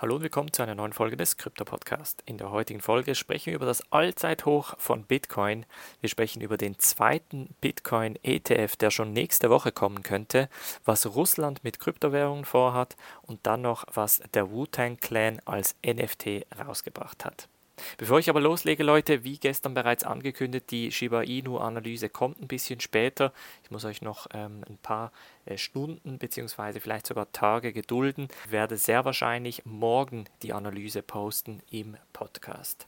Hallo 0.00 0.16
und 0.16 0.22
willkommen 0.22 0.50
zu 0.50 0.62
einer 0.62 0.74
neuen 0.74 0.94
Folge 0.94 1.18
des 1.18 1.36
Krypto 1.36 1.66
Podcast. 1.66 2.22
In 2.24 2.38
der 2.38 2.50
heutigen 2.50 2.80
Folge 2.80 3.14
sprechen 3.14 3.48
wir 3.48 3.56
über 3.56 3.66
das 3.66 3.82
Allzeithoch 3.92 4.74
von 4.78 5.02
Bitcoin. 5.04 5.66
Wir 6.00 6.08
sprechen 6.08 6.40
über 6.40 6.56
den 6.56 6.78
zweiten 6.78 7.54
Bitcoin 7.60 8.18
ETF, 8.22 8.76
der 8.76 8.90
schon 8.90 9.12
nächste 9.12 9.50
Woche 9.50 9.72
kommen 9.72 10.02
könnte, 10.02 10.48
was 10.86 11.04
Russland 11.04 11.64
mit 11.64 11.80
Kryptowährungen 11.80 12.46
vorhat 12.46 12.96
und 13.20 13.40
dann 13.42 13.60
noch, 13.60 13.84
was 13.92 14.22
der 14.32 14.50
Wu-Tang 14.50 14.96
Clan 14.96 15.42
als 15.44 15.76
NFT 15.84 16.46
rausgebracht 16.58 17.26
hat. 17.26 17.50
Bevor 17.98 18.18
ich 18.18 18.30
aber 18.30 18.40
loslege, 18.40 18.82
Leute, 18.82 19.24
wie 19.24 19.38
gestern 19.38 19.74
bereits 19.74 20.04
angekündigt, 20.04 20.70
die 20.70 20.92
Shiba 20.92 21.22
Inu-Analyse 21.22 22.08
kommt 22.08 22.40
ein 22.40 22.48
bisschen 22.48 22.80
später. 22.80 23.32
Ich 23.64 23.70
muss 23.70 23.84
euch 23.84 24.02
noch 24.02 24.26
ähm, 24.32 24.62
ein 24.68 24.78
paar 24.78 25.12
äh, 25.44 25.56
Stunden 25.56 26.18
bzw. 26.18 26.80
vielleicht 26.80 27.06
sogar 27.06 27.30
Tage 27.32 27.72
gedulden. 27.72 28.28
Ich 28.46 28.52
werde 28.52 28.76
sehr 28.76 29.04
wahrscheinlich 29.04 29.64
morgen 29.64 30.24
die 30.42 30.52
Analyse 30.52 31.02
posten 31.02 31.62
im 31.70 31.96
Podcast. 32.12 32.86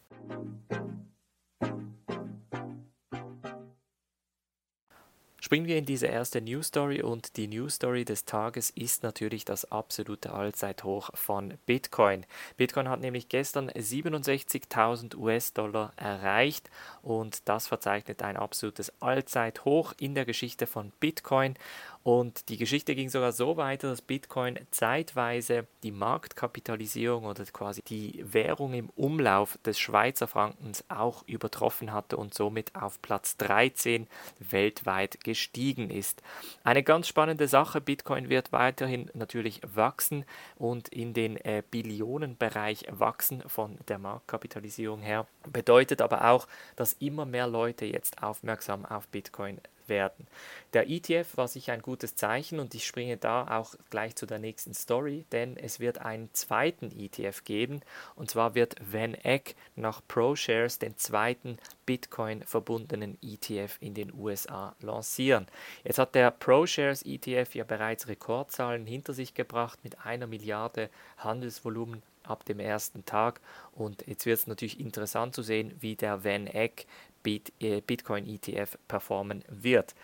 Springen 5.53 5.67
wir 5.67 5.77
in 5.77 5.85
diese 5.85 6.07
erste 6.07 6.41
News 6.41 6.69
Story 6.69 7.03
und 7.03 7.37
die 7.37 7.47
News 7.47 7.75
Story 7.75 8.07
des 8.07 8.25
Tages 8.25 8.71
ist 8.71 9.03
natürlich 9.03 9.45
das 9.45 9.71
absolute 9.71 10.33
Allzeithoch 10.33 11.11
von 11.13 11.59
Bitcoin. 11.67 12.25
Bitcoin 12.57 12.89
hat 12.89 13.01
nämlich 13.01 13.29
gestern 13.29 13.69
67.000 13.69 15.15
US-Dollar 15.15 15.93
erreicht 15.97 16.71
und 17.03 17.47
das 17.51 17.67
verzeichnet 17.67 18.23
ein 18.23 18.39
absolutes 18.39 18.95
Allzeithoch 19.03 19.93
in 20.01 20.15
der 20.15 20.25
Geschichte 20.25 20.67
von 20.67 20.91
Bitcoin 21.01 21.57
und 22.05 22.49
die 22.49 22.57
Geschichte 22.57 22.97
ging 22.97 23.09
sogar 23.11 23.31
so 23.31 23.57
weiter, 23.57 23.89
dass 23.89 24.03
Bitcoin 24.03 24.59
zeitweise 24.73 25.67
die 25.85 25.93
Marktkapitalisierung 25.93 27.25
oder 27.25 27.45
quasi 27.45 27.81
die 27.83 28.25
Währung 28.25 28.75
im 28.75 28.91
Umlauf 28.91 29.57
des 29.65 29.79
Schweizer 29.79 30.27
Frankens 30.27 30.85
auch 30.89 31.23
übertroffen 31.29 31.93
hatte 31.93 32.17
und 32.17 32.35
somit 32.35 32.75
auf 32.75 33.01
Platz 33.03 33.37
13 33.37 34.09
weltweit 34.41 35.23
gestiegen 35.23 35.91
ist. 35.91 36.23
Eine 36.65 36.83
ganz 36.83 37.07
spannende 37.07 37.47
Sache, 37.47 37.81
Bitcoin 37.81 38.29
wird 38.29 38.51
weiterhin 38.51 39.09
natürlich 39.15 39.61
wachsen 39.63 40.25
und 40.57 40.89
in 40.89 41.15
den 41.15 41.37
äh, 41.37 41.63
Billionenbereich 41.71 42.87
wachsen 42.91 43.43
von 43.47 43.79
der 43.87 43.99
Marktkapitalisierung 43.99 45.03
her. 45.03 45.29
Bedeutet 45.53 46.03
aber 46.03 46.31
auch, 46.31 46.49
dass 46.75 46.95
immer 46.95 47.27
mehr 47.27 47.47
Leute 47.47 47.85
jetzt 47.85 48.23
aufmerksam 48.23 48.85
auf 48.85 49.07
Bitcoin 49.07 49.61
werden. 49.93 50.27
Der 50.73 50.89
ETF 50.89 51.37
war 51.37 51.49
sicher 51.49 51.75
ein 51.75 51.83
gutes 51.83 52.17
Zeichen 52.17 52.59
und 52.59 52.75
ich 52.75 52.87
springe 52.87 53.19
da 53.19 53.59
auch 53.59 53.75
gleich 53.91 54.17
zu 54.17 54.25
der 54.25 54.39
nächsten 54.39 54.73
Story, 54.73 55.27
denn 55.31 55.59
es 55.59 55.81
wird 55.81 55.99
einen 55.99 56.33
zweiten 56.33 56.91
ETF 56.99 57.45
geben 57.45 57.83
und 58.17 58.31
zwar 58.31 58.55
wird 58.55 58.77
Van 58.81 59.13
Eck 59.15 59.55
nach 59.77 60.01
ProShares 60.09 60.79
den 60.79 60.97
zweiten 60.97 61.59
Bitcoin 61.85 62.43
verbundenen 62.43 63.19
ETF 63.23 63.77
in 63.81 63.93
den 63.93 64.15
USA 64.15 64.75
lancieren. 64.81 65.47
Jetzt 65.85 65.99
hat 65.99 66.15
der 66.15 66.31
ProShares 66.31 67.03
ETF 67.03 67.55
ja 67.55 67.65
bereits 67.65 68.09
Rekordzahlen 68.09 68.87
hinter 68.87 69.13
sich 69.13 69.35
gebracht 69.35 69.79
mit 69.85 70.07
einer 70.07 70.27
Milliarde 70.27 70.89
Handelsvolumen 71.19 72.03
ab 72.25 72.45
dem 72.45 72.61
ersten 72.61 73.05
Tag. 73.05 73.41
Und 73.73 74.07
jetzt 74.07 74.27
wird 74.27 74.39
es 74.39 74.47
natürlich 74.47 74.81
interessant 74.81 75.35
zu 75.35 75.43
sehen, 75.43 75.75
wie 75.81 75.97
der 75.97 76.25
Van 76.25 76.47
Eck 76.47 76.83
äh, 76.83 77.12
Bitcoin 77.23 78.27
ETF 78.27 78.77
performen 78.89 79.45
wird. 79.49 79.95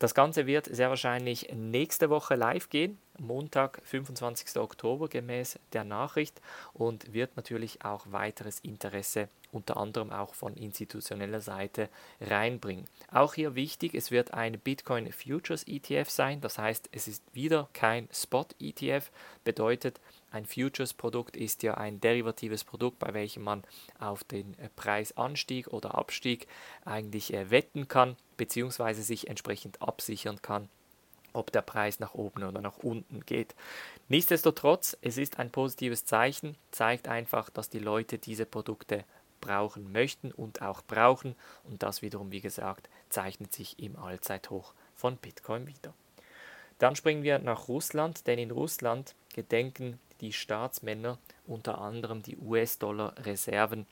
Das 0.00 0.14
Ganze 0.14 0.46
wird 0.46 0.66
sehr 0.66 0.88
wahrscheinlich 0.90 1.52
nächste 1.54 2.10
Woche 2.10 2.34
live 2.34 2.68
gehen, 2.68 2.98
Montag, 3.18 3.80
25. 3.84 4.56
Oktober 4.56 5.08
gemäß 5.08 5.58
der 5.72 5.84
Nachricht 5.84 6.40
und 6.72 7.12
wird 7.12 7.36
natürlich 7.36 7.84
auch 7.84 8.06
weiteres 8.10 8.58
Interesse 8.60 9.28
unter 9.54 9.76
anderem 9.76 10.10
auch 10.10 10.34
von 10.34 10.54
institutioneller 10.54 11.40
Seite 11.40 11.88
reinbringen. 12.20 12.86
Auch 13.12 13.34
hier 13.34 13.54
wichtig, 13.54 13.94
es 13.94 14.10
wird 14.10 14.34
ein 14.34 14.58
Bitcoin 14.58 15.12
Futures 15.12 15.64
ETF 15.68 16.10
sein, 16.10 16.40
das 16.40 16.58
heißt, 16.58 16.88
es 16.90 17.06
ist 17.06 17.22
wieder 17.32 17.68
kein 17.72 18.08
Spot 18.12 18.46
ETF, 18.58 19.10
bedeutet, 19.44 20.00
ein 20.32 20.46
Futures-Produkt 20.46 21.36
ist 21.36 21.62
ja 21.62 21.74
ein 21.74 22.00
derivatives 22.00 22.64
Produkt, 22.64 22.98
bei 22.98 23.14
welchem 23.14 23.44
man 23.44 23.62
auf 24.00 24.24
den 24.24 24.56
Preisanstieg 24.74 25.68
oder 25.68 25.94
Abstieg 25.94 26.48
eigentlich 26.84 27.32
äh, 27.32 27.52
wetten 27.52 27.86
kann, 27.86 28.16
beziehungsweise 28.36 29.02
sich 29.02 29.28
entsprechend 29.28 29.80
absichern 29.82 30.42
kann 30.42 30.68
ob 31.34 31.50
der 31.52 31.62
Preis 31.62 32.00
nach 32.00 32.14
oben 32.14 32.44
oder 32.44 32.62
nach 32.62 32.78
unten 32.78 33.26
geht. 33.26 33.54
Nichtsdestotrotz, 34.08 34.96
es 35.02 35.18
ist 35.18 35.38
ein 35.38 35.50
positives 35.50 36.06
Zeichen, 36.06 36.56
zeigt 36.70 37.08
einfach, 37.08 37.50
dass 37.50 37.68
die 37.68 37.80
Leute 37.80 38.18
diese 38.18 38.46
Produkte 38.46 39.04
brauchen 39.40 39.92
möchten 39.92 40.32
und 40.32 40.62
auch 40.62 40.80
brauchen 40.82 41.34
und 41.64 41.82
das 41.82 42.00
wiederum, 42.00 42.32
wie 42.32 42.40
gesagt, 42.40 42.88
zeichnet 43.10 43.52
sich 43.52 43.78
im 43.78 43.96
Allzeithoch 43.96 44.72
von 44.94 45.16
Bitcoin 45.16 45.66
wieder. 45.66 45.92
Dann 46.78 46.96
springen 46.96 47.22
wir 47.22 47.38
nach 47.40 47.68
Russland, 47.68 48.26
denn 48.26 48.38
in 48.38 48.50
Russland 48.50 49.14
gedenken 49.34 50.00
die 50.20 50.32
Staatsmänner 50.32 51.18
unter 51.46 51.78
anderem 51.78 52.22
die 52.22 52.38
US-Dollar-Reserven 52.38 53.86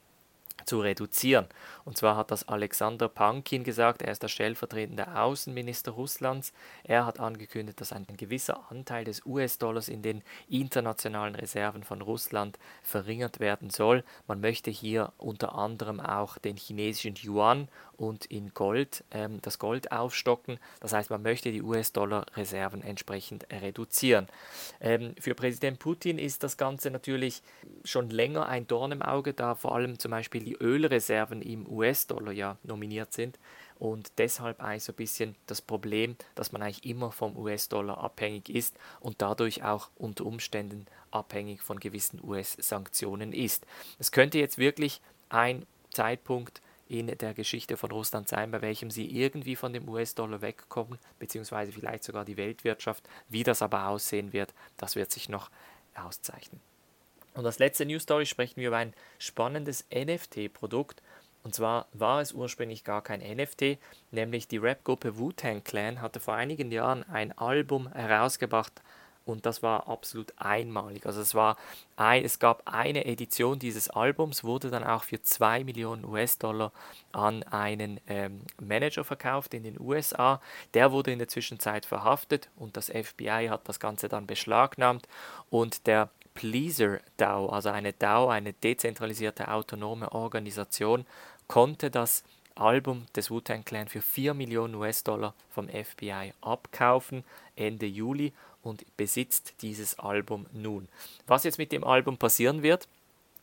zu 0.64 0.80
reduzieren. 0.80 1.46
Und 1.84 1.96
zwar 1.96 2.16
hat 2.16 2.30
das 2.30 2.48
Alexander 2.48 3.08
Pankin 3.08 3.64
gesagt, 3.64 4.02
er 4.02 4.12
ist 4.12 4.22
der 4.22 4.28
stellvertretende 4.28 5.16
Außenminister 5.16 5.92
Russlands. 5.92 6.52
Er 6.84 7.06
hat 7.06 7.20
angekündigt, 7.20 7.80
dass 7.80 7.92
ein 7.92 8.06
gewisser 8.16 8.70
Anteil 8.70 9.04
des 9.04 9.24
US-Dollars 9.26 9.88
in 9.88 10.02
den 10.02 10.22
internationalen 10.48 11.34
Reserven 11.34 11.82
von 11.82 12.02
Russland 12.02 12.58
verringert 12.82 13.40
werden 13.40 13.70
soll. 13.70 14.04
Man 14.26 14.40
möchte 14.40 14.70
hier 14.70 15.12
unter 15.18 15.54
anderem 15.54 16.00
auch 16.00 16.38
den 16.38 16.56
chinesischen 16.56 17.14
Yuan 17.22 17.68
und 17.96 18.26
in 18.26 18.52
Gold 18.52 19.04
ähm, 19.12 19.38
das 19.42 19.58
Gold 19.58 19.92
aufstocken. 19.92 20.58
Das 20.80 20.92
heißt, 20.92 21.10
man 21.10 21.22
möchte 21.22 21.52
die 21.52 21.62
US-Dollar-Reserven 21.62 22.82
entsprechend 22.82 23.46
reduzieren. 23.52 24.26
Ähm, 24.80 25.14
für 25.20 25.34
Präsident 25.34 25.78
Putin 25.78 26.18
ist 26.18 26.42
das 26.42 26.56
Ganze 26.56 26.90
natürlich 26.90 27.42
schon 27.84 28.10
länger 28.10 28.46
ein 28.46 28.66
Dorn 28.66 28.92
im 28.92 29.02
Auge, 29.02 29.34
da 29.34 29.54
vor 29.54 29.74
allem 29.74 29.98
zum 29.98 30.10
Beispiel 30.10 30.41
die 30.44 30.56
Ölreserven 30.56 31.42
im 31.42 31.66
US-Dollar 31.68 32.32
ja 32.32 32.56
nominiert 32.62 33.12
sind 33.12 33.38
und 33.78 34.12
deshalb 34.18 34.60
eigentlich 34.60 34.84
so 34.84 34.92
ein 34.92 34.96
bisschen 34.96 35.34
das 35.46 35.60
Problem, 35.60 36.16
dass 36.34 36.52
man 36.52 36.62
eigentlich 36.62 36.84
immer 36.84 37.10
vom 37.10 37.36
US-Dollar 37.36 37.98
abhängig 37.98 38.48
ist 38.48 38.76
und 39.00 39.20
dadurch 39.20 39.64
auch 39.64 39.90
unter 39.96 40.24
Umständen 40.24 40.86
abhängig 41.10 41.60
von 41.62 41.80
gewissen 41.80 42.20
US-Sanktionen 42.22 43.32
ist. 43.32 43.66
Es 43.98 44.12
könnte 44.12 44.38
jetzt 44.38 44.58
wirklich 44.58 45.00
ein 45.28 45.66
Zeitpunkt 45.90 46.62
in 46.88 47.06
der 47.06 47.34
Geschichte 47.34 47.76
von 47.76 47.90
Russland 47.90 48.28
sein, 48.28 48.50
bei 48.50 48.60
welchem 48.60 48.90
sie 48.90 49.06
irgendwie 49.06 49.56
von 49.56 49.72
dem 49.72 49.88
US-Dollar 49.88 50.42
wegkommen, 50.42 50.98
beziehungsweise 51.18 51.72
vielleicht 51.72 52.04
sogar 52.04 52.24
die 52.24 52.36
Weltwirtschaft. 52.36 53.08
Wie 53.28 53.42
das 53.42 53.62
aber 53.62 53.88
aussehen 53.88 54.32
wird, 54.32 54.52
das 54.76 54.94
wird 54.94 55.10
sich 55.10 55.28
noch 55.28 55.50
auszeichnen. 55.94 56.60
Und 57.34 57.46
als 57.46 57.58
letzte 57.58 57.86
News 57.86 58.02
Story 58.02 58.26
sprechen 58.26 58.60
wir 58.60 58.68
über 58.68 58.76
ein 58.76 58.94
spannendes 59.18 59.86
NFT-Produkt. 59.94 61.02
Und 61.42 61.54
zwar 61.54 61.86
war 61.92 62.20
es 62.20 62.32
ursprünglich 62.32 62.84
gar 62.84 63.02
kein 63.02 63.20
NFT, 63.20 63.78
nämlich 64.12 64.46
die 64.46 64.58
Rapgruppe 64.58 65.18
Wu-Tang 65.18 65.64
Clan 65.64 66.00
hatte 66.00 66.20
vor 66.20 66.34
einigen 66.34 66.70
Jahren 66.70 67.02
ein 67.08 67.36
Album 67.36 67.92
herausgebracht 67.92 68.80
und 69.24 69.46
das 69.46 69.62
war 69.62 69.88
absolut 69.88 70.32
einmalig. 70.36 71.06
Also 71.06 71.20
es 71.20 71.34
war 71.34 71.56
ein, 71.96 72.24
es 72.24 72.38
gab 72.38 72.62
eine 72.66 73.04
Edition 73.04 73.58
dieses 73.58 73.88
Albums, 73.88 74.42
wurde 74.42 74.70
dann 74.70 74.84
auch 74.84 75.04
für 75.04 75.22
2 75.22 75.64
Millionen 75.64 76.04
US-Dollar 76.04 76.72
an 77.12 77.42
einen 77.44 78.00
ähm, 78.08 78.40
Manager 78.60 79.04
verkauft 79.04 79.54
in 79.54 79.62
den 79.62 79.80
USA. 79.80 80.40
Der 80.74 80.90
wurde 80.92 81.12
in 81.12 81.18
der 81.18 81.28
Zwischenzeit 81.28 81.86
verhaftet 81.86 82.50
und 82.56 82.76
das 82.76 82.88
FBI 82.88 83.46
hat 83.48 83.68
das 83.68 83.78
Ganze 83.78 84.08
dann 84.08 84.26
beschlagnahmt 84.26 85.06
und 85.50 85.86
der 85.86 86.10
Pleaser 86.34 87.00
DAO, 87.16 87.48
also 87.48 87.70
eine 87.70 87.92
DAO, 87.92 88.28
eine 88.28 88.52
dezentralisierte 88.52 89.48
autonome 89.48 90.12
Organisation, 90.12 91.06
konnte 91.48 91.90
das 91.90 92.24
Album 92.54 93.06
des 93.14 93.30
Wu-Tang 93.30 93.64
Clan 93.64 93.88
für 93.88 94.02
4 94.02 94.34
Millionen 94.34 94.74
US-Dollar 94.74 95.34
vom 95.50 95.68
FBI 95.68 96.32
abkaufen 96.40 97.24
Ende 97.56 97.86
Juli 97.86 98.32
und 98.62 98.84
besitzt 98.96 99.54
dieses 99.62 99.98
Album 99.98 100.46
nun. 100.52 100.88
Was 101.26 101.44
jetzt 101.44 101.58
mit 101.58 101.72
dem 101.72 101.84
Album 101.84 102.16
passieren 102.16 102.62
wird, 102.62 102.88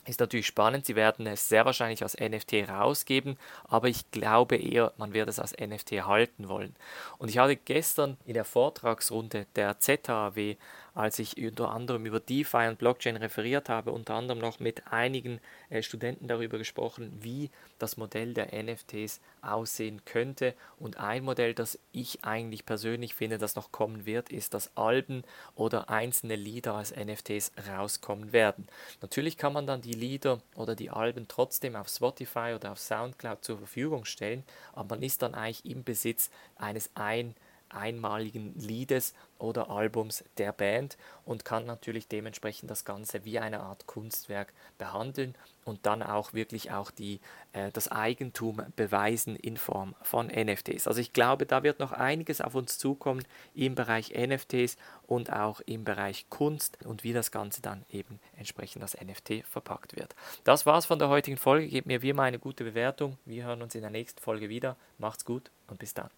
ist 0.06 0.19
natürlich 0.19 0.48
spannend. 0.48 0.86
Sie 0.86 0.96
werden 0.96 1.28
es 1.28 1.50
sehr 1.50 1.66
wahrscheinlich 1.66 2.02
als 2.02 2.18
NFT 2.18 2.69
rausgeben, 2.69 3.38
aber 3.66 3.90
ich 3.90 4.10
glaube 4.12 4.56
eher, 4.56 4.94
man 4.98 5.13
wird 5.13 5.30
es 5.30 5.40
als 5.40 5.56
NFT 5.58 5.92
halten 6.06 6.50
wollen. 6.50 6.75
Und 7.18 7.30
ich 7.30 7.38
hatte 7.38 7.56
gestern 7.56 8.18
in 8.25 8.34
der 8.34 8.46
Vortragsrunde 8.46 9.46
der 9.56 9.80
ZAW 9.80 10.56
als 11.00 11.18
ich 11.18 11.38
unter 11.38 11.72
anderem 11.72 12.06
über 12.06 12.19
DeFi 12.19 12.68
und 12.68 12.78
Blockchain 12.78 13.16
referiert 13.16 13.69
habe, 13.69 13.94
unter 13.94 14.16
anderem 14.16 14.40
noch 14.40 14.60
mit 14.60 14.92
einigen 14.92 15.40
äh, 15.69 15.81
Studenten 15.81 16.28
darüber 16.28 16.57
gesprochen, 16.57 17.18
wie 17.22 17.51
das 17.78 17.96
Modell 17.96 18.34
der 18.34 18.50
NFTs 18.51 19.22
aussehen 19.42 20.04
könnte. 20.04 20.54
Und 20.78 20.98
ein 20.98 21.24
Modell, 21.24 21.54
das 21.54 21.80
ich 21.94 22.25
eigentlich 22.25 22.66
persönlich 22.66 23.16
finde, 23.16 23.38
das 23.38 23.56
noch 23.56 23.72
kommen 23.72 24.06
wird, 24.06 24.30
ist, 24.30 24.54
dass 24.54 24.75
Alben 24.75 25.24
oder 25.56 25.90
einzelne 25.90 26.36
Lieder 26.36 26.74
als 26.74 26.94
NFTs 26.94 27.54
rauskommen 27.69 28.34
werden. 28.34 28.68
Natürlich 29.01 29.38
kann 29.38 29.54
man 29.54 29.66
dann 29.66 29.80
die 29.80 29.94
Lieder 29.94 30.42
oder 30.56 30.75
die 30.75 30.90
Alben 30.90 31.30
trotzdem 31.30 31.78
auf 31.78 31.88
Spotify 31.88 32.51
oder 32.56 32.74
auf 32.74 32.80
SoundCloud 32.80 33.42
zur 33.46 33.57
Verfügung 33.57 34.04
stellen, 34.04 34.44
aber 34.74 34.96
man 34.96 35.04
ist 35.04 35.22
dann 35.22 35.34
eigentlich 35.34 35.63
im 35.63 35.86
Besitz 35.86 36.30
eines 36.57 36.90
ein 36.96 37.36
einmaligen 37.71 38.54
Liedes 38.56 39.13
oder 39.39 39.69
Albums 39.69 40.24
der 40.38 40.51
Band 40.51 40.98
und 41.25 41.45
kann 41.45 41.66
natürlich 41.66 42.07
dementsprechend 42.07 42.69
das 42.69 42.86
Ganze 42.86 43.25
wie 43.25 43.39
eine 43.39 43.62
Art 43.62 43.88
Kunstwerk 43.88 44.54
behandeln 44.77 45.36
und 45.63 45.86
dann 45.86 46.04
auch 46.04 46.33
wirklich 46.33 46.71
auch 46.71 46.92
die, 46.92 47.19
äh, 47.54 47.71
das 47.71 47.89
Eigentum 47.89 48.62
beweisen 48.75 49.36
in 49.36 49.57
Form 49.57 49.95
von 50.01 50.27
NFTs. 50.27 50.88
Also 50.88 51.00
ich 51.00 51.13
glaube, 51.13 51.45
da 51.45 51.63
wird 51.63 51.80
noch 51.80 51.92
einiges 51.92 52.42
auf 52.42 52.56
uns 52.56 52.77
zukommen 52.77 53.24
im 53.54 53.75
Bereich 53.75 54.13
NFTs 54.15 54.77
und 55.07 55.31
auch 55.31 55.62
im 55.62 55.83
Bereich 55.83 56.30
Kunst 56.30 56.77
und 56.86 57.04
wie 57.04 57.13
das 57.13 57.31
Ganze 57.31 57.62
dann 57.62 57.86
eben 57.92 58.19
entsprechend 58.38 58.81
als 58.81 58.98
NFT 59.00 59.45
verpackt 59.45 59.95
wird. 59.95 60.15
Das 60.44 60.65
war's 60.65 60.86
von 60.86 61.00
der 61.00 61.10
heutigen 61.10 61.38
Folge. 61.38 61.68
Gebt 61.68 61.88
mir 61.88 62.01
wie 62.01 62.10
immer 62.10 62.24
eine 62.24 62.39
gute 62.39 62.63
Bewertung. 62.63 63.18
Wir 63.25 63.45
hören 63.45 63.62
uns 63.62 63.75
in 63.75 63.81
der 63.81 63.92
nächsten 63.92 64.22
Folge 64.22 64.50
wieder. 64.50 64.75
Macht's 64.98 65.25
gut 65.25 65.51
und 65.68 65.80
bis 65.80 65.94
dann. 65.94 66.10